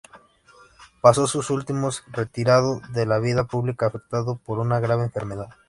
Pasó 0.99 1.27
sus 1.27 1.51
últimos 1.51 2.01
retirado 2.11 2.81
de 2.91 3.05
la 3.05 3.19
vida 3.19 3.43
pública, 3.43 3.85
afectado 3.85 4.37
por 4.43 4.57
una 4.57 4.79
grave 4.79 5.03
enfermedad. 5.03 5.49